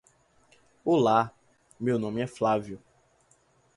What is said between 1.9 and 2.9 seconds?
nome é Flavio